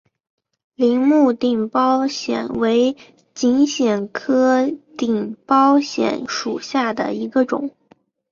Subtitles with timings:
[0.73, 2.97] 铃木顶苞藓为
[3.35, 4.65] 锦藓科
[4.97, 7.69] 顶苞藓属下的一个种。